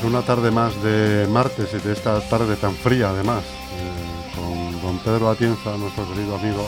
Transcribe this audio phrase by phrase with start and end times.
[0.00, 4.80] Pues una tarde más de martes y de esta tarde tan fría además, eh, con
[4.82, 6.64] don Pedro Atienza, nuestro querido amigo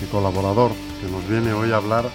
[0.00, 2.06] y colaborador, que nos viene hoy a hablar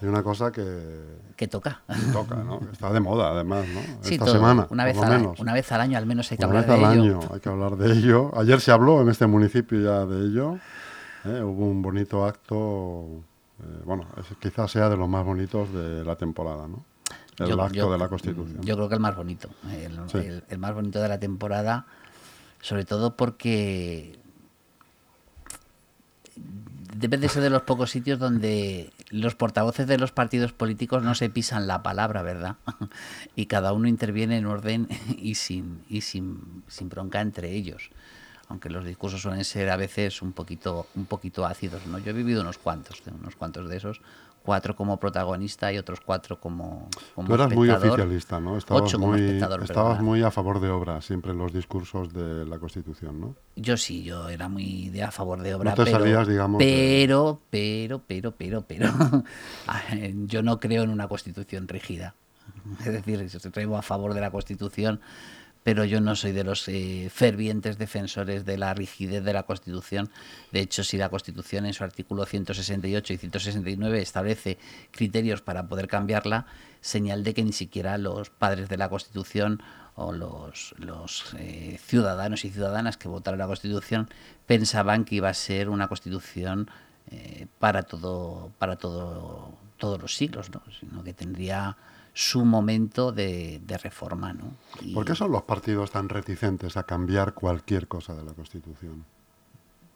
[0.00, 1.20] de una cosa que...
[1.36, 1.80] Que toca.
[2.12, 2.60] toca, ¿no?
[2.72, 3.80] Está de moda además, ¿no?
[4.02, 4.34] Sí, esta todo.
[4.34, 5.38] semana, una vez, al, menos.
[5.40, 7.18] una vez al año al menos hay que Una hablar vez de al ello.
[7.18, 8.30] año hay que hablar de ello.
[8.38, 10.56] Ayer se habló en este municipio ya de ello.
[11.24, 11.42] ¿eh?
[11.42, 13.06] Hubo un bonito acto,
[13.62, 16.84] eh, bueno, es- quizás sea de los más bonitos de la temporada, ¿no?
[17.40, 18.60] El Yo- acto yo- de la Constitución.
[18.62, 19.48] Yo creo que el más bonito.
[19.72, 20.18] El, Sí.
[20.18, 21.86] el- el más bonito de la temporada,
[22.60, 24.18] sobre todo porque
[26.96, 31.14] debe de ser de los pocos sitios donde los portavoces de los partidos políticos no
[31.14, 32.56] se pisan la palabra, ¿verdad?
[33.36, 34.86] Y cada uno interviene en orden
[35.18, 37.90] y sin, y sin, sin bronca entre ellos.
[38.48, 41.98] Aunque los discursos suelen ser a veces un poquito, un poquito ácidos, ¿no?
[42.00, 44.00] Yo he vivido unos cuantos, unos cuantos de esos,
[44.44, 47.92] cuatro como protagonista y otros cuatro como, como Tú eras muy espectador.
[48.00, 48.56] oficialista, ¿no?
[48.56, 50.02] Estabas, Ocho como muy, estabas perdona.
[50.02, 53.34] muy a favor de obra siempre en los discursos de la Constitución, ¿no?
[53.56, 56.58] Yo sí, yo era muy de a favor de obra, No te pero, salías, digamos,
[56.58, 58.88] de- pero, pero, pero, pero, pero,
[60.26, 62.14] yo no creo en una constitución rígida.
[62.80, 65.00] Es decir, yo estoy a favor de la constitución,
[65.62, 70.10] pero yo no soy de los eh, fervientes defensores de la rigidez de la constitución.
[70.52, 74.58] De hecho, si la constitución en su artículo 168 y 169 establece
[74.90, 76.46] criterios para poder cambiarla,
[76.80, 79.62] señal de que ni siquiera los padres de la constitución
[79.96, 80.74] o los,
[81.38, 84.08] eh, ciudadanos y ciudadanas que votaron la Constitución
[84.46, 86.70] pensaban que iba a ser una Constitución
[87.10, 90.62] eh, para todo para todo todos los siglos, ¿no?
[90.78, 91.76] sino que tendría
[92.12, 94.32] su momento de, de reforma.
[94.32, 94.54] ¿no?
[94.80, 99.04] Y- ¿Por qué son los partidos tan reticentes a cambiar cualquier cosa de la Constitución?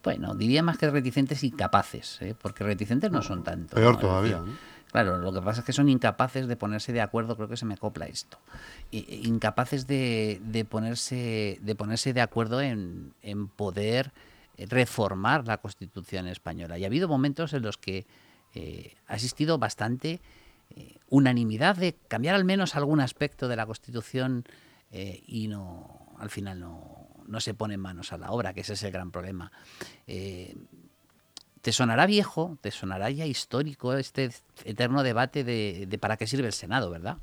[0.02, 2.34] Bueno, diría más que reticentes incapaces, ¿eh?
[2.40, 3.74] porque reticentes no son tanto.
[3.76, 4.74] Peor todavía, decir, ¿no?
[4.92, 7.64] Claro, lo que pasa es que son incapaces de ponerse de acuerdo, creo que se
[7.64, 8.38] me copla esto.
[8.92, 14.12] I- Incapaces de, de ponerse, de ponerse de acuerdo en, en poder
[14.68, 16.78] reformar la Constitución española.
[16.78, 18.06] Y ha habido momentos en los que
[18.54, 20.20] eh, ha existido bastante
[20.70, 24.44] eh, unanimidad de cambiar al menos algún aspecto de la Constitución
[24.90, 28.74] eh, y no al final no, no se pone manos a la obra, que ese
[28.74, 29.52] es el gran problema.
[30.06, 30.54] Eh,
[31.60, 34.30] te sonará viejo, te sonará ya histórico este
[34.64, 37.18] eterno debate de, de para qué sirve el Senado, ¿verdad?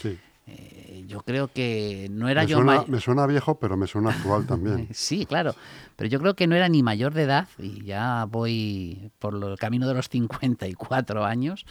[0.00, 0.18] Sí.
[0.46, 4.10] Eh, yo creo que no era Me yo suena, me suena viejo, pero me suena
[4.10, 4.88] actual también.
[4.92, 5.54] Sí, claro.
[5.96, 9.56] Pero yo creo que no era ni mayor de edad, y ya voy por el
[9.58, 11.64] camino de los 54 años.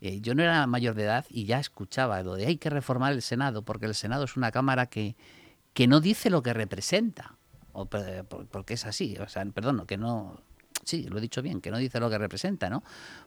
[0.00, 3.12] eh, yo no era mayor de edad y ya escuchaba lo de hay que reformar
[3.12, 5.14] el Senado, porque el Senado es una Cámara que,
[5.72, 7.36] que no dice lo que representa.
[7.72, 9.16] O, porque es así.
[9.18, 10.40] O sea, perdón, que no.
[10.84, 12.82] Sí, lo he dicho bien, que no dice lo que representa, ¿no?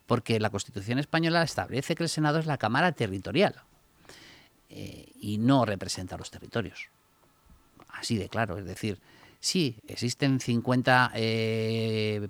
[0.08, 3.56] Porque la Constitución española establece que el Senado es la Cámara territorial
[4.69, 6.90] eh, y no representa los territorios
[8.00, 8.57] así de claro.
[8.57, 9.00] Es decir,
[9.40, 12.28] sí, existen 50, eh,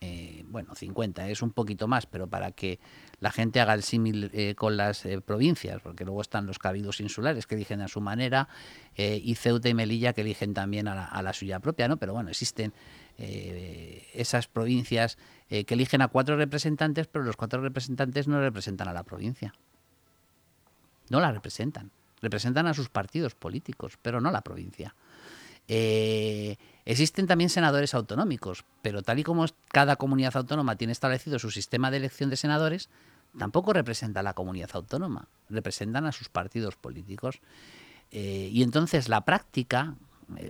[0.00, 2.78] eh, bueno, 50 es un poquito más, pero para que
[3.20, 7.00] la gente haga el símil eh, con las eh, provincias, porque luego están los cabildos
[7.00, 8.48] insulares que eligen a su manera,
[8.96, 11.96] y Ceuta y Melilla que eligen también a la, a la suya propia, ¿no?
[11.96, 12.74] Pero bueno, existen
[13.16, 15.16] eh, esas provincias
[15.48, 19.54] que eligen a cuatro representantes, pero los cuatro representantes no representan a la provincia.
[21.10, 21.90] No la representan.
[22.22, 24.94] Representan a sus partidos políticos, pero no a la provincia.
[25.68, 31.50] Eh, existen también senadores autonómicos, pero tal y como cada comunidad autónoma tiene establecido su
[31.50, 32.88] sistema de elección de senadores,
[33.38, 37.40] tampoco representa a la comunidad autónoma, representan a sus partidos políticos.
[38.10, 39.94] Eh, y entonces la práctica,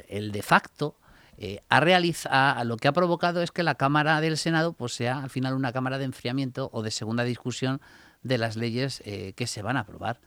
[0.09, 0.97] el, de facto,
[1.37, 5.23] eh, ha realiza- lo que ha provocado es que la Cámara del Senado pues, sea
[5.23, 7.83] al final una Cámara de enfriamiento o de segunda discusión
[8.23, 10.21] de las leyes que se van a aprobar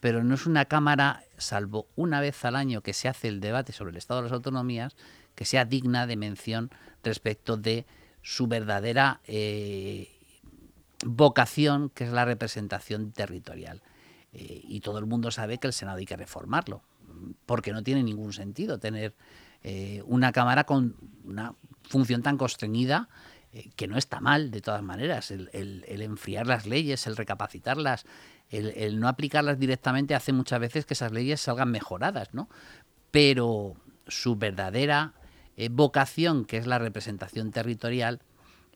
[0.00, 3.72] pero no es una Cámara, salvo una vez al año que se hace el debate
[3.72, 4.96] sobre el Estado de las Autonomías,
[5.34, 6.70] que sea digna de mención
[7.02, 7.86] respecto de
[8.22, 10.10] su verdadera eh,
[11.04, 13.82] vocación, que es la representación territorial.
[14.32, 16.82] Eh, y todo el mundo sabe que el Senado hay que reformarlo,
[17.46, 19.14] porque no tiene ningún sentido tener
[19.62, 21.54] eh, una Cámara con una
[21.88, 23.08] función tan constreñida
[23.76, 25.30] que no está mal de todas maneras.
[25.30, 28.04] El enfriar las leyes, el recapacitarlas,
[28.50, 32.48] el, no aplicarlas directamente hace muchas veces que esas leyes salgan mejoradas, ¿no?
[33.10, 35.14] Pero su verdadera
[35.56, 38.20] eh, vocación, que es la representación territorial,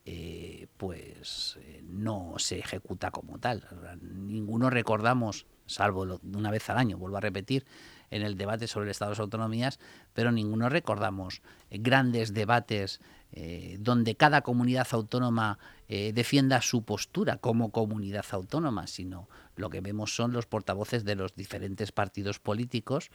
[0.04, 3.66] eh, pues eh, no se ejecuta como tal.
[4.02, 7.64] Ninguno recordamos, salvo una vez al año, vuelvo a repetir,
[8.10, 9.78] en el debate sobre el Estado de las Autonomías,
[10.12, 11.40] pero ninguno recordamos
[11.70, 13.00] grandes debates
[13.32, 15.58] eh, donde cada comunidad autónoma
[15.88, 21.14] eh, defienda su postura como comunidad autónoma, sino lo que vemos son los portavoces de
[21.14, 23.10] los diferentes partidos políticos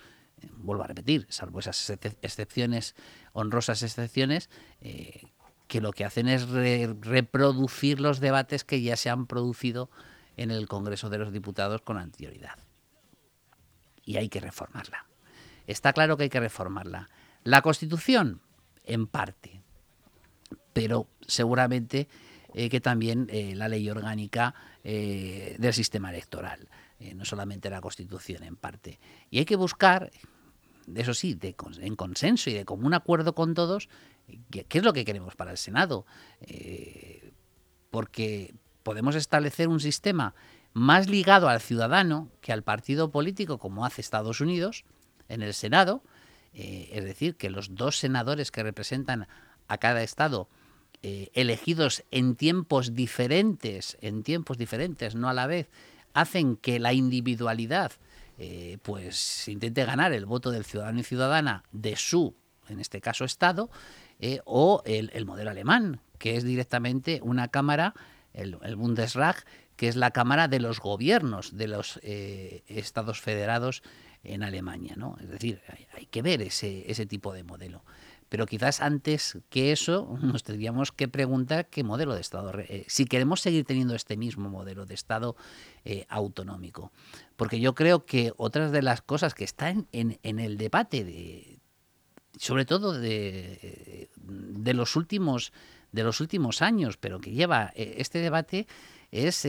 [0.58, 1.90] vuelvo a repetir, salvo esas
[2.22, 2.96] excepciones,
[3.34, 4.52] honrosas excepciones,
[5.68, 9.90] que lo que hacen es reproducir los debates que ya se han producido
[10.38, 12.58] en el Congreso de los Diputados con anterioridad.
[14.04, 15.06] Y hay que reformarla.
[15.66, 17.10] Está claro que hay que reformarla.
[17.44, 18.42] La Constitución,
[18.86, 19.56] en parte,
[20.78, 22.08] pero seguramente
[22.54, 24.54] eh, que también eh, la ley orgánica
[24.84, 26.70] eh, del sistema electoral,
[27.16, 29.00] no solamente la Constitución, en parte.
[29.32, 30.12] Y hay que buscar,
[30.96, 31.38] eso sí,
[31.80, 33.90] en consenso y de común acuerdo con todos,
[34.52, 36.06] qué, es lo que queremos para el Senado.
[37.92, 40.34] porque podemos establecer un sistema
[40.74, 44.86] más ligado al ciudadano que al partido político, como hace Estados Unidos
[45.28, 46.02] en el Senado,
[46.54, 49.28] es decir, que los dos senadores que representan
[49.68, 50.50] a cada estado
[51.04, 55.70] eh, elegidos en tiempos diferentes, en tiempos diferentes, no a la vez,
[56.14, 57.92] hacen que la individualidad
[58.40, 62.36] eh, pues intente ganar el voto del ciudadano y ciudadana de su,
[62.70, 63.70] en este caso, estado,
[64.46, 67.94] o el, modelo alemán, que es directamente una cámara,
[68.34, 69.38] el, el Bundesrat,
[69.76, 73.84] que es la cámara de los gobiernos de los estados federados
[74.24, 74.96] en Alemania.
[74.96, 75.18] ¿no?
[75.22, 75.62] Es decir,
[75.94, 77.84] hay, que ver ese, ese tipo de modelo.
[78.30, 83.06] Pero quizás antes que eso nos tendríamos que preguntar qué modelo de Estado, eh, si
[83.06, 85.36] queremos seguir teniendo este mismo modelo de Estado
[85.86, 86.92] eh, autonómico.
[87.36, 91.60] Porque yo creo que otras de las cosas que están en, en el debate, de,
[92.38, 95.54] sobre todo de, de, los últimos,
[95.92, 98.68] de los últimos años, pero que lleva eh, este debate,
[99.12, 99.46] es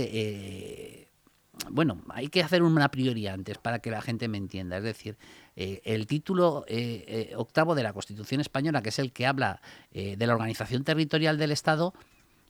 [1.70, 4.78] bueno, hay que hacer una prioridad antes para que la gente me entienda.
[4.78, 5.16] Es decir,
[5.60, 9.60] eh, el título eh, eh, octavo de la Constitución española, que es el que habla
[9.90, 11.94] de la organización territorial del Estado,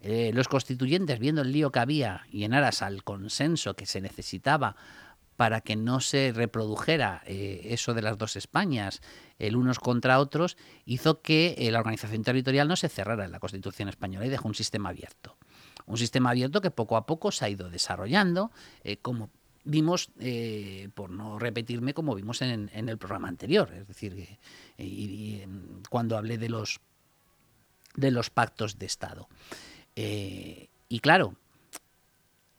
[0.03, 4.77] los constituyentes, viendo el lío que había y en aras al consenso que se necesitaba
[5.37, 9.01] para que no se reprodujera eso de las dos Españas,
[9.39, 13.89] el unos contra otros, hizo que la organización territorial no se cerrara en la Constitución
[13.89, 15.39] española y dejó un sistema abierto.
[15.87, 18.51] Un sistema abierto que poco a poco se ha ido desarrollando,
[19.01, 19.31] como
[19.69, 24.39] vimos, eh, por no repetirme, como vimos en, el programa anterior, es decir,
[24.79, 25.47] eh,
[25.91, 26.81] cuando hablé de los,
[27.95, 29.29] de los pactos de Estado.
[29.95, 31.35] y claro,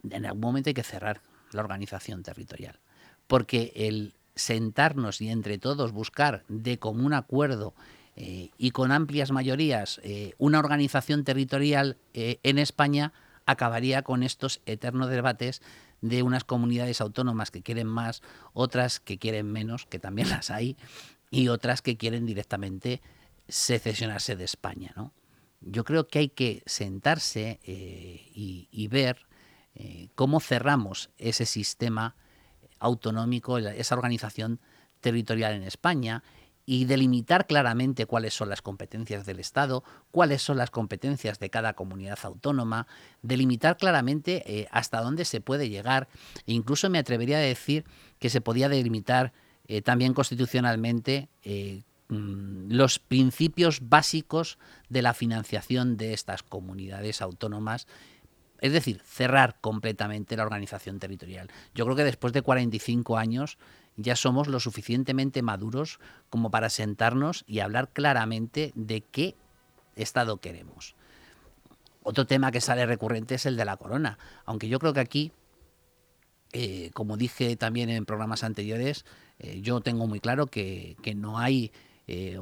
[0.09, 1.21] en algún momento hay que cerrar
[1.51, 2.79] la organización territorial,
[3.27, 7.73] porque el sentarnos y entre todos buscar de común acuerdo
[8.15, 13.13] eh, y con amplias mayorías eh, una organización territorial eh, en España
[13.45, 15.61] acabaría con estos eternos debates
[16.01, 18.21] de unas comunidades autónomas que quieren más,
[18.53, 20.77] otras que quieren menos, que también las hay,
[21.31, 23.01] y otras que quieren directamente
[23.47, 24.93] secesionarse de España.
[24.95, 25.13] ¿no?
[25.61, 29.27] Yo creo que hay que sentarse y, ver
[30.15, 32.15] cómo cerramos ese sistema
[32.79, 34.59] autonómico, esa organización
[35.01, 36.23] territorial en España
[36.71, 41.73] y delimitar claramente cuáles son las competencias del Estado, cuáles son las competencias de cada
[41.73, 42.85] comunidad autónoma,
[43.23, 46.09] delimitar claramente eh, hasta dónde se puede llegar.
[46.45, 47.85] E incluso me atrevería a decir
[48.19, 49.33] que se podía delimitar
[49.67, 54.59] eh, también constitucionalmente eh, mm, los principios básicos
[54.89, 57.87] de la financiación de estas comunidades autónomas
[58.61, 61.49] es decir, cerrar completamente la organización territorial.
[61.73, 63.57] Yo creo que después de 45 años
[63.99, 69.35] ya somos lo suficientemente maduros como para sentarnos y hablar claramente de qué
[69.95, 70.95] Estado queremos.
[72.03, 75.31] Otro tema que sale recurrente es el de la corona, aunque yo creo que aquí,
[76.53, 79.05] eh, como dije también en programas anteriores,
[79.39, 81.73] eh, yo tengo muy claro que, no hay,
[82.07, 82.39] eh,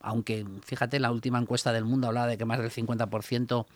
[0.00, 3.66] aunque fíjate, la última encuesta del mundo hablaba de que más del 50%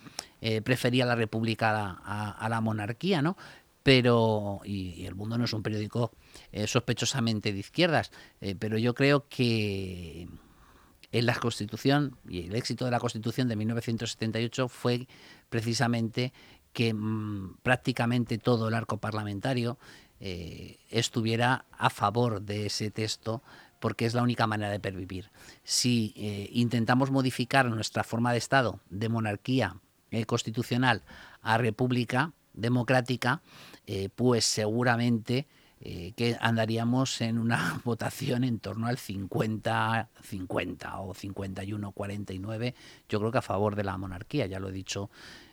[0.65, 3.37] prefería la república a, a, la monarquía, ¿no?
[3.85, 6.11] Pero y, el mundo no es un periódico
[6.51, 8.11] eh, sospechosamente de izquierdas,
[8.41, 10.27] eh, pero yo creo que
[11.13, 15.07] en la Constitución y el éxito de la Constitución de 1978 fue
[15.51, 16.33] precisamente
[16.73, 19.79] que mm, prácticamente todo el arco parlamentario
[20.19, 23.43] eh, estuviera a favor de ese texto
[23.81, 25.31] porque es la única manera de pervivir.
[25.63, 26.15] Si
[26.53, 29.77] intentamos modificar nuestra forma de Estado de monarquía
[30.27, 31.03] constitucional
[31.43, 33.43] a república democrática,
[33.87, 35.47] eh, pues seguramente
[35.81, 42.75] eh, que andaríamos en una votación en torno al 50-50 o 51-49,
[43.09, 45.11] yo creo que a favor de la monarquía, ya lo he dicho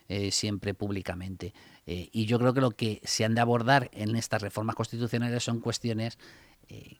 [0.07, 1.53] eh, siempre públicamente.
[1.85, 5.59] y yo creo que lo que se han de abordar en estas reformas constitucionales son
[5.59, 6.17] cuestiones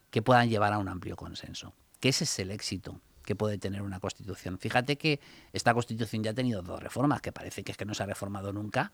[0.09, 3.81] que puedan llevar a un amplio consenso, que ese es el éxito que puede tener
[3.81, 4.57] una constitución.
[4.57, 5.19] Fíjate que
[5.53, 8.05] esta constitución ya ha tenido dos reformas, que parece que es que no se ha
[8.05, 8.91] reformado nunca,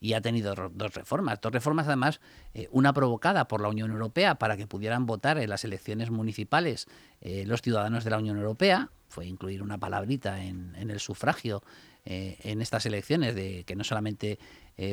[0.00, 1.40] y ha tenido dos reformas.
[1.40, 2.20] Dos reformas, además,
[2.54, 6.86] eh, una provocada por la Unión Europea para que pudieran votar en las elecciones municipales
[7.20, 11.62] eh, los ciudadanos de la Unión Europea, fue incluir una palabrita en, el sufragio
[12.04, 14.38] eh, en estas elecciones, de que no solamente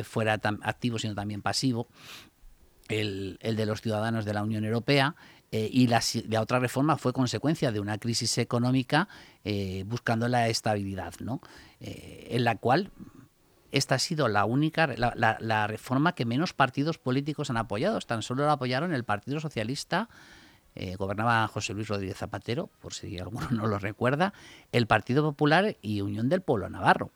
[0.03, 1.87] fuera tan activo, sino también pasivo,
[2.87, 5.15] el, de los ciudadanos de la Unión Europea.
[5.51, 9.07] y la, la, otra reforma fue consecuencia de una crisis económica
[9.85, 11.39] buscando la estabilidad, ¿no?
[11.79, 12.89] en la cual
[13.75, 17.99] esta ha sido la única, la, reforma que menos partidos políticos han apoyado.
[17.99, 20.07] Tan solo la apoyaron el Partido Socialista,
[20.75, 24.33] eh, gobernaba José Luis Rodríguez Zapatero, por si alguno no lo recuerda,
[24.71, 27.11] el Partido Popular y Unión del Pueblo Navarro.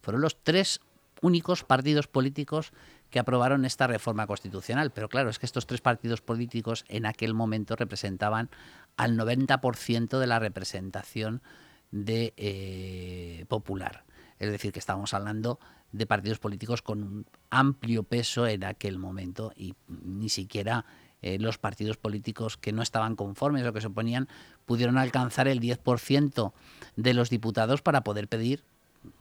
[0.00, 0.80] Fueron los tres
[1.22, 2.72] únicos partidos políticos
[3.10, 4.92] que aprobaron esta reforma constitucional.
[4.92, 8.48] Pero claro, es que estos tres partidos políticos en aquel momento representaban
[8.96, 11.42] al 90% de la representación
[11.90, 14.05] de eh, popular.
[14.38, 15.58] Es decir, que estábamos hablando
[15.92, 20.84] de partidos políticos con un amplio peso en aquel momento y ni siquiera
[21.22, 24.28] eh, los partidos políticos que no estaban conformes o que se oponían
[24.66, 26.52] pudieron alcanzar el 10%
[26.96, 28.64] de los diputados para poder pedir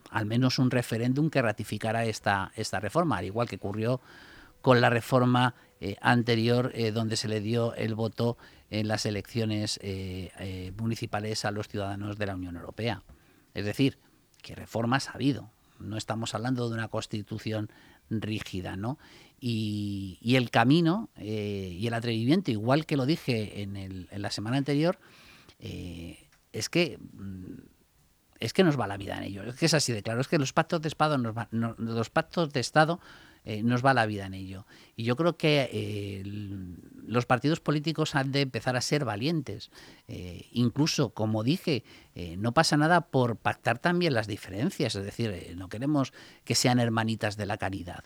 [0.09, 4.01] al menos un referéndum que ratificara esta, esta reforma, al igual que ocurrió
[4.61, 8.37] con la reforma eh, anterior eh, donde se le dio el voto
[8.69, 9.79] en las elecciones
[10.75, 13.03] municipales a los ciudadanos de la Unión Europea.
[13.53, 13.99] Es decir,
[14.45, 15.49] que reformas ha habido,
[15.79, 17.71] no estamos hablando de una constitución
[18.11, 18.99] rígida, ¿no?
[19.39, 24.99] Y, el camino eh, y el atrevimiento, igual que lo dije en, la semana anterior,
[25.59, 27.55] eh, es que mm,
[28.39, 29.43] es que nos va la vida en ello.
[29.43, 30.21] Es que es así de claro.
[30.21, 32.99] Es que los pactos de Estado nos, los pactos de Estado
[33.45, 34.67] eh, nos va la vida en ello.
[34.95, 36.21] Y yo creo que
[37.07, 39.71] los partidos políticos han de empezar a ser valientes.
[40.07, 41.83] Eh, incluso, como dije,
[42.37, 44.95] no pasa nada por pactar también las diferencias.
[44.95, 46.13] Es decir, no queremos
[46.45, 48.05] que sean hermanitas de la caridad.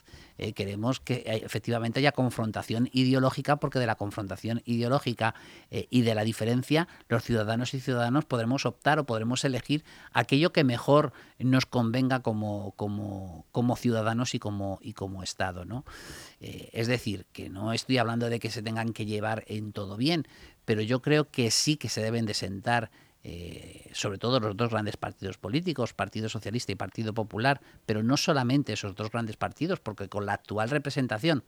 [0.56, 5.36] queremos que efectivamente haya confrontación ideológica, porque de la confrontación ideológica
[5.70, 10.64] y de la diferencia, los ciudadanos y ciudadanos podremos optar o podremos elegir aquello que
[10.64, 15.64] mejor nos convenga como, como, como ciudadanos y como, y como Estado.
[15.64, 15.84] ¿no?
[16.40, 19.96] Eh, es decir, que no estoy hablando de que se tengan que llevar en todo
[19.96, 20.26] bien,
[20.64, 22.90] pero yo creo que sí que se deben de sentar
[23.22, 28.16] eh, sobre todo los dos grandes partidos políticos, Partido Socialista y Partido Popular, pero no
[28.16, 31.44] solamente esos dos grandes partidos, porque con la actual representación,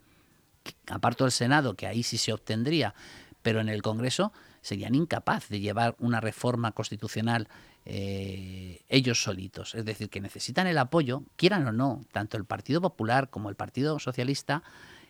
[0.87, 2.95] aparte del Senado, que ahí sí se obtendría,
[3.41, 4.33] pero en el Congreso
[4.63, 7.49] serían incapaz de llevar una reforma constitucional
[7.85, 9.75] eh, ellos solitos.
[9.75, 13.57] Es decir, que necesitan el apoyo, quieran o no, tanto el Partido Popular como el
[13.57, 14.63] Partido Socialista,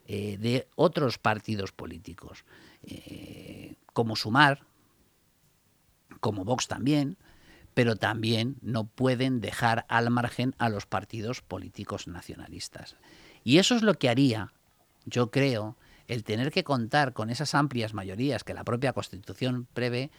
[0.08, 2.44] eh, de otros partidos políticos,
[2.82, 4.62] eh, como Sumar,
[6.20, 7.18] como Vox también,
[7.74, 12.96] pero también no pueden dejar al margen a los partidos políticos nacionalistas.
[13.44, 14.52] Y eso es lo que haría,
[15.04, 15.76] yo creo,
[16.12, 20.10] el tener que contar con esas amplias mayorías que la propia Constitución prevé,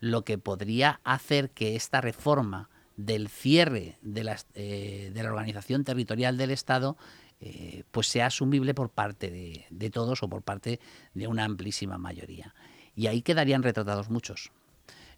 [0.00, 6.50] lo que podría hacer que esta reforma del cierre de, eh, la organización territorial del
[6.50, 6.96] Estado
[7.40, 10.80] eh, pues sea asumible por parte de, de, todos o por parte
[11.14, 12.54] de una amplísima mayoría.
[12.94, 14.50] Y ahí quedarían retratados muchos.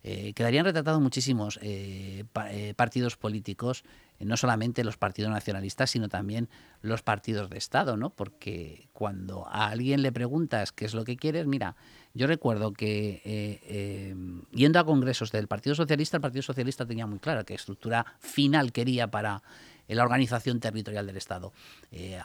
[0.02, 3.85] Eh, quedarían retratados muchísimos eh, eh, partidos políticos,
[4.19, 6.49] no solamente los partidos nacionalistas, sino también
[6.80, 8.11] los partidos de Estado, ¿no?
[8.11, 11.76] Porque cuando a alguien le preguntas qué es lo que quieres, mira,
[12.12, 14.14] yo recuerdo que
[14.52, 18.73] yendo a congresos del Partido Socialista, el Partido Socialista tenía muy claro qué estructura final
[18.73, 19.42] quería para
[19.88, 21.52] la organización territorial del Estado.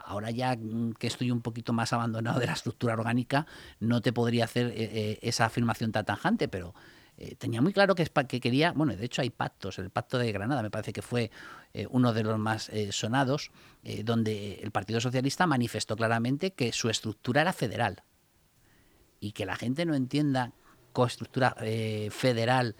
[0.05, 0.57] ahora ya
[0.99, 3.45] que estoy un poquito más abandonado de la estructura orgánica,
[3.79, 4.73] no te podría hacer
[5.21, 6.73] esa afirmación tan tajante, pero
[7.17, 10.31] eh, tenía muy claro que, que quería, bueno, de hecho hay pactos, el pacto de
[10.31, 11.31] Granada me parece que fue
[11.73, 13.51] eh, uno de los más eh, sonados,
[14.03, 18.01] donde el Partido Socialista manifestó claramente que su estructura era federal
[19.19, 20.53] y que la gente no entienda
[20.91, 21.55] con estructura
[22.09, 22.75] federal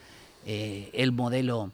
[0.47, 1.73] el modelo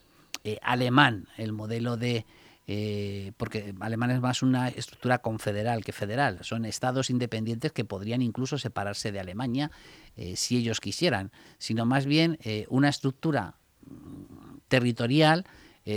[0.62, 2.26] alemán, el modelo de
[2.68, 6.40] eh, porque Alemania es más una estructura confederal que federal.
[6.44, 9.72] Son estados independientes que podrían incluso separarse de Alemania
[10.16, 15.46] eh, si ellos quisieran, sino más bien eh, una estructura mm, territorial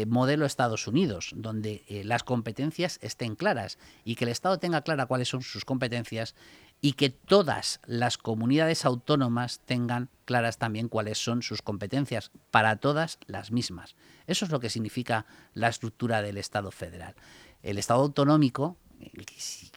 [0.06, 5.28] modelo Estados Unidos, donde las competencias estén claras y que el Estado tenga clara cuáles
[5.28, 6.34] son sus competencias
[6.84, 13.18] y que todas las comunidades autónomas tengan claras también cuáles son sus competencias, para todas
[13.26, 13.96] las mismas.
[14.26, 15.24] Eso es lo que significa
[15.54, 17.14] la estructura del Estado federal.
[17.62, 18.76] El Estado autonómico,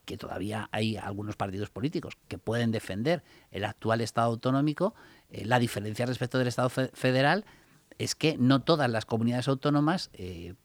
[0.04, 4.94] que todavía hay algunos partidos políticos que pueden defender el actual Estado autonómico,
[5.30, 7.46] eh, la diferencia respecto del Estado federal
[8.00, 10.56] es que no todas las comunidades autónomas eh,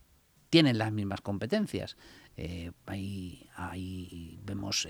[0.50, 1.96] tienen las mismas competencias.
[2.86, 4.88] ahí, ahí, vemos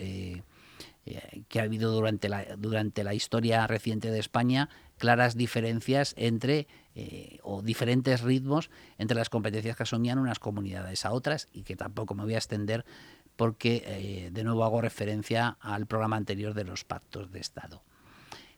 [1.49, 6.69] que ha habido durante la, durante la historia reciente de España claras diferencias entre
[7.43, 12.15] o diferentes ritmos entre las competencias que asumían unas comunidades a otras y que tampoco
[12.15, 12.85] me voy a extender
[13.35, 17.83] porque de nuevo hago referencia al programa anterior de los pactos de Estado.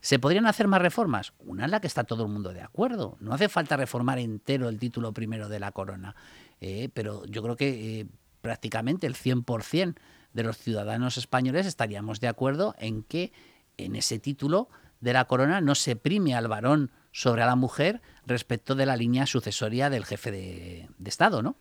[0.04, 1.32] ¿Se podrían hacer más reformas?
[1.38, 3.16] Una en la que está todo el mundo de acuerdo.
[3.20, 6.14] No hace falta reformar entero el título primero de la corona,
[6.60, 8.06] eh, pero yo creo que eh,
[8.42, 9.94] prácticamente el 100%
[10.34, 13.32] de los ciudadanos españoles estaríamos de acuerdo en que
[13.78, 14.68] en ese título
[15.00, 18.96] de la corona no se prime al varón sobre a la mujer respecto de la
[18.96, 21.56] línea sucesoria del jefe de, de Estado, ¿no?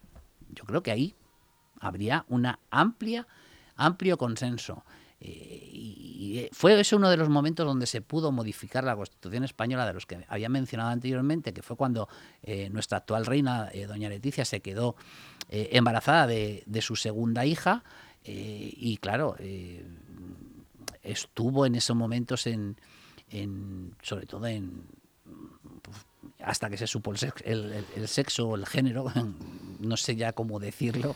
[0.49, 1.15] Yo creo que ahí
[1.79, 3.27] habría una amplia,
[3.75, 4.83] amplio consenso.
[5.25, 9.45] Eh, y eh, fue ese uno de los momentos donde se pudo modificar la Constitución
[9.45, 12.09] española de los que había mencionado anteriormente, que fue cuando
[12.41, 14.95] eh, nuestra actual reina, doña Leticia, se quedó
[15.49, 17.83] embarazada de, su segunda hija
[18.25, 19.35] y claro,
[21.03, 22.77] estuvo en esos momentos en,
[24.01, 24.85] sobre todo en
[26.43, 29.11] hasta que se supo el sexo, el, sexo o el género,
[29.79, 31.15] no sé ya cómo decirlo,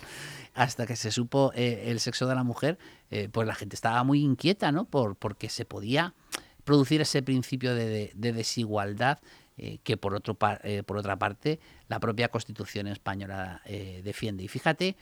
[0.54, 2.78] hasta que se supo eh, el sexo de la mujer,
[3.12, 4.86] eh, pues la gente estaba muy inquieta, ¿no?
[4.86, 6.14] Por, porque se podía
[6.64, 9.20] producir ese principio de, desigualdad
[9.58, 13.62] eh, que por, otro por otra parte la propia Constitución española
[14.04, 14.44] defiende.
[14.44, 14.96] Y fíjate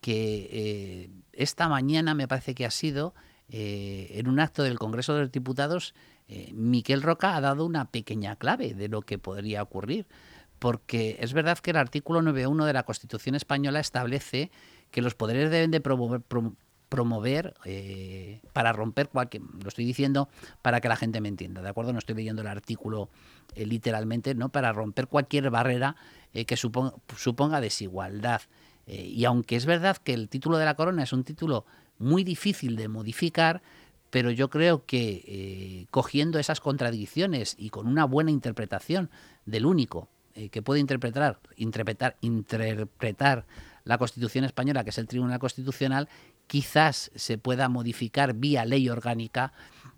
[0.00, 3.14] que esta mañana me parece que ha sido
[3.48, 5.94] en un acto del Congreso de los Diputados,
[6.52, 10.06] Miquel Roca ha dado una pequeña clave de lo que podría ocurrir.
[10.60, 14.50] Porque es verdad que el artículo 9.1 de la Constitución española establece
[14.90, 16.20] que los poderes deben de promover,
[16.90, 20.28] promover eh, para romper cualquier, lo estoy diciendo
[20.60, 21.92] para que la gente me entienda, ¿de acuerdo?
[21.92, 23.08] No estoy leyendo el artículo
[23.54, 24.50] eh, literalmente, ¿no?
[24.50, 25.96] Para romper cualquier barrera
[26.34, 28.42] eh, que suponga, suponga desigualdad.
[28.92, 31.64] Y aunque es verdad que el título de la corona es un título
[31.98, 33.62] muy difícil de modificar,
[34.10, 39.10] pero yo creo que cogiendo esas contradicciones y con una buena interpretación
[39.46, 40.08] del único
[40.50, 43.46] que puede interpretar, interpretar, interpretar
[43.84, 46.08] la Constitución española, que es el Tribunal Constitucional,
[46.46, 49.52] quizás se pueda modificar vía ley orgánica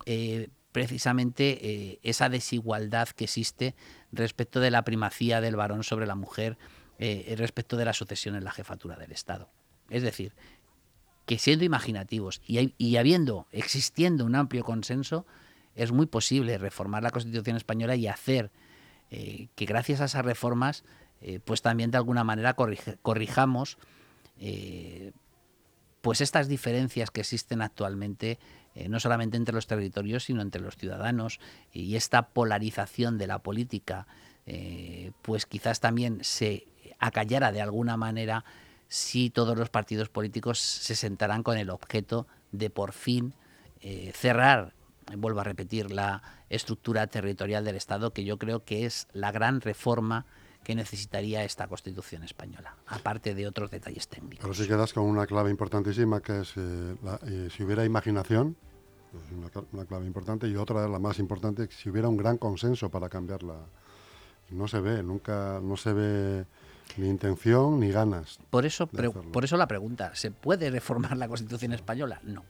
[0.07, 3.75] eh, precisamente eh, esa desigualdad que existe
[4.11, 6.59] respecto de la primacía del varón sobre la mujer
[7.05, 9.51] eh, respecto de la sucesión en la jefatura del Estado.
[9.91, 10.35] Es decir,
[11.27, 15.27] que siendo imaginativos y, y habiendo, existiendo un amplio consenso,
[15.75, 18.51] es muy posible reformar la Constitución española y hacer
[19.11, 20.85] que gracias a esas reformas
[21.25, 23.79] eh, pues también de alguna manera corrijamos
[24.41, 25.13] eh,
[26.01, 28.41] pues estas diferencias que existen actualmente
[28.75, 31.39] eh, no solamente entre los territorios sino entre los ciudadanos
[31.73, 34.07] y esta polarización de la política
[35.23, 36.67] pues quizás también se
[37.03, 38.45] acallara de alguna manera
[38.89, 43.35] si todos los partidos políticos se sentarán con el objeto de por fin
[44.15, 44.75] cerrar
[45.17, 49.61] vuelvo a repetir la estructura territorial del Estado que yo creo que es la gran
[49.61, 50.27] reforma
[50.63, 54.39] que necesitaría esta Constitución española, aparte de otros detalles técnicos.
[54.41, 56.95] Pero si quedas con una clave importantísima que es eh,
[57.27, 58.57] eh, si hubiera imaginación,
[59.11, 59.25] pues
[59.73, 63.57] una, clave importante, y otra, la más importante, si hubiera un gran consenso para cambiarla.
[64.51, 66.45] No se ve, nunca, no se ve
[66.97, 68.39] ni intención ni ganas.
[68.51, 72.21] Por eso, por eso la pregunta, ¿se puede reformar la Constitución española?
[72.25, 72.45] No.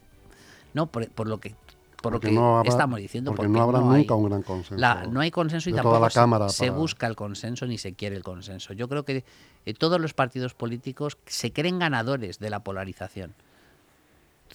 [0.75, 1.55] No, por lo que
[2.03, 3.33] por lo que estamos diciendo.
[3.35, 5.11] Porque, no habrá nunca un gran consenso.
[5.11, 6.11] no hay consenso y tampoco
[6.51, 8.75] se, busca el consenso ni se quiere el consenso.
[8.75, 9.25] Yo creo que
[9.65, 13.35] eh, todos los partidos políticos se creen ganadores de la polarización.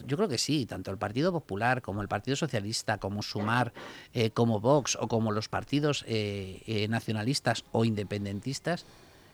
[0.06, 3.74] Yo creo que sí, tanto el Partido Popular como el Partido Socialista, como Sumar,
[4.14, 8.86] eh, como Vox o como los partidos eh, nacionalistas o independentistas,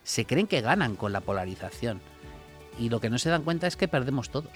[0.04, 2.02] se creen que ganan con la polarización.
[2.80, 4.52] Y lo que no se dan cuenta es que perdemos todos.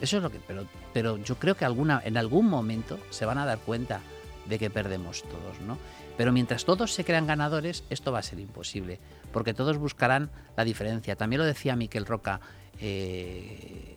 [0.00, 0.38] Eso es lo que.
[0.46, 4.00] Pero, pero yo creo que alguna, en algún momento se van a dar cuenta
[4.46, 5.78] de que perdemos todos, ¿no?
[6.16, 9.00] Pero mientras todos se crean ganadores, esto va a ser imposible,
[9.32, 11.16] porque todos buscarán la diferencia.
[11.16, 12.40] También lo decía Miquel Roca
[12.78, 13.96] eh,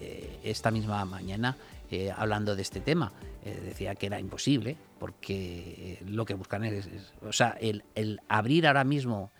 [0.00, 1.56] eh, esta misma mañana,
[1.90, 3.12] eh, hablando de este tema.
[3.44, 6.88] decía que era imposible, porque lo que buscan es,
[7.22, 9.30] o sea, el, el abrir ahora mismo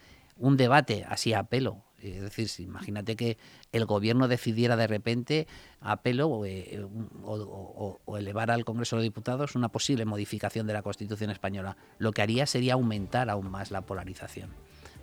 [0.43, 3.39] un debate así a pelo es decir, imagínate que
[3.71, 5.47] el gobierno decidiera de repente
[5.81, 6.85] a pelo eh,
[7.23, 11.77] o, o, elevar al Congreso de Diputados una posible modificación de la Constitución española.
[11.99, 14.51] Lo que haría sería aumentar aún más la polarización.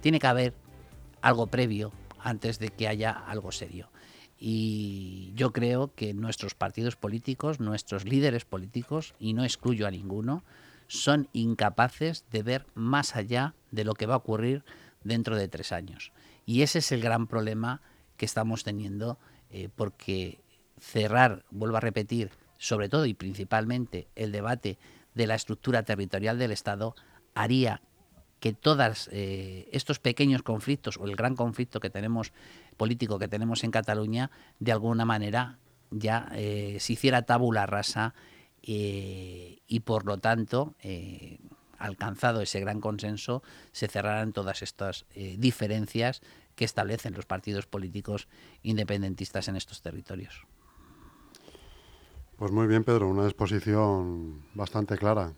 [0.02, 0.54] Tiene que haber
[1.22, 3.90] algo previo antes de que haya algo serio.
[4.38, 10.44] Y yo creo que nuestros partidos políticos, nuestros líderes políticos, y no excluyo a ninguno,
[10.88, 14.64] son incapaces de ver más allá de lo que va a ocurrir
[15.04, 16.12] dentro de tres años.
[16.46, 17.82] Y ese es el gran problema
[18.18, 19.18] que estamos teniendo
[19.50, 20.40] eh, porque
[20.80, 24.78] cerrar, vuelvo a repetir, sobre todo y principalmente el debate
[25.14, 26.96] de la estructura territorial del Estado
[27.34, 27.82] haría
[28.40, 32.32] que todos eh, estos pequeños conflictos o el gran conflicto que tenemos
[32.78, 35.60] político que tenemos en Cataluña de alguna manera
[35.92, 38.14] ya eh, se hiciera tabula rasa
[38.62, 40.76] y por lo tanto
[41.80, 45.06] alcanzado ese gran consenso se cerraran todas estas
[45.38, 46.22] diferencias
[46.56, 48.28] que establecen los partidos políticos
[48.64, 50.46] independentistas en estos territorios.
[52.40, 55.34] Pues muy bien, Pedro, una exposición bastante clara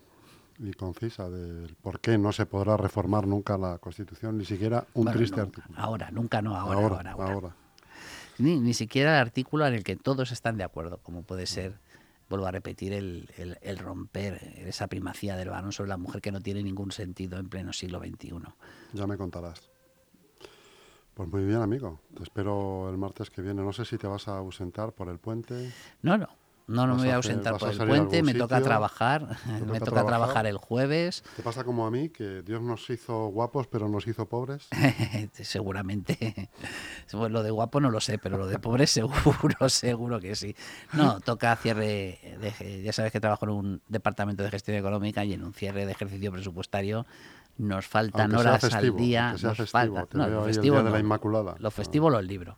[0.58, 5.10] y concisa del por qué no se podrá reformar nunca la Constitución, ni siquiera un
[5.10, 5.76] triste artículo.
[5.76, 7.32] Ahora, nunca no, ahora, ahora.
[7.32, 7.56] ahora,
[8.38, 11.78] Ni, ni, siquiera el artículo en el que todos están de acuerdo, como puede ser,
[12.32, 13.28] vuelvo a repetir, el,
[13.60, 17.50] el, romper esa primacía del varón sobre la mujer que no tiene ningún sentido en
[17.50, 18.32] pleno siglo XXI.
[18.94, 19.68] Ya me contarás.
[21.12, 22.00] Pues muy bien, amigo.
[22.16, 23.62] Te espero el martes que viene.
[23.62, 25.70] No sé si te vas a ausentar por el puente.
[26.00, 26.26] No, no.
[26.66, 30.46] No, no me voy a ausentar por el puente, me toca trabajar, me toca trabajar?
[30.46, 31.22] el jueves.
[31.36, 34.68] ¿Te pasa como a mí, que Dios nos hizo guapos pero nos hizo pobres?
[35.32, 36.50] Seguramente.
[37.12, 40.54] lo de guapo no lo sé, pero lo de pobres seguro, seguro que sí.
[40.92, 45.34] No, toca cierre, de, ya sabes que trabajo en un departamento de gestión económica y
[45.34, 47.06] en un cierre de ejercicio presupuestario
[47.58, 49.34] nos faltan horas al día.
[49.42, 51.56] Nos falta, no, festivo, de la Inmaculada.
[51.58, 52.56] Lo festivo lo libro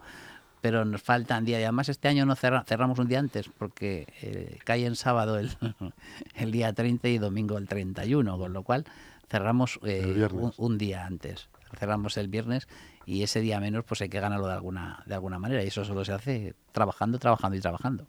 [0.64, 1.61] pero nos faltan días.
[1.61, 5.50] Y además este año no cerramos un día antes porque eh, cae en sábado el,
[6.37, 8.87] el, día 30 y domingo el 31, con lo cual
[9.29, 11.50] cerramos eh, un, día antes.
[11.79, 12.66] Cerramos el viernes
[13.05, 15.85] y ese día menos pues hay que ganarlo de alguna, de alguna manera y eso
[15.85, 18.07] solo se hace trabajando, trabajando y trabajando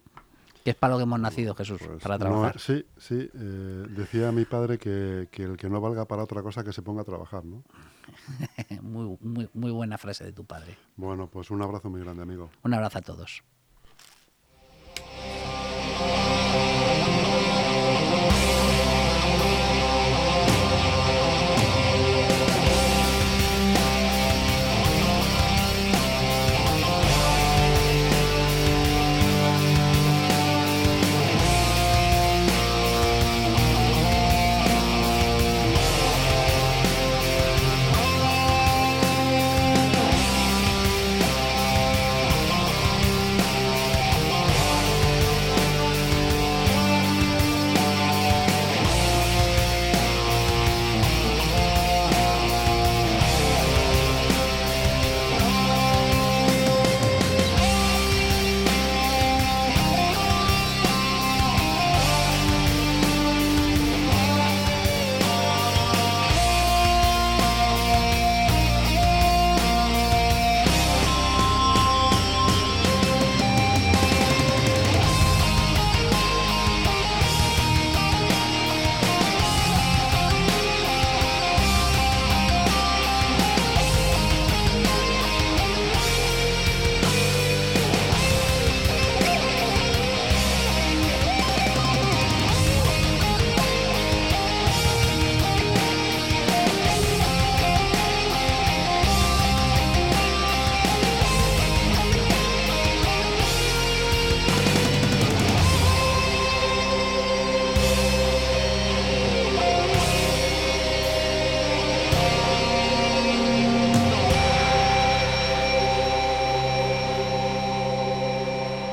[0.65, 2.59] que es para lo que hemos nacido, Jesús, pues para trabajar.
[2.59, 3.29] sí, sí.
[3.35, 6.81] Eh, decía mi padre que, que, el que no valga para otra cosa que se
[6.81, 7.63] ponga a trabajar, ¿no?
[8.81, 10.75] muy, muy, muy buena frase de tu padre.
[10.95, 12.49] Bueno, pues un abrazo muy grande, amigo.
[12.63, 13.43] Un abrazo a todos.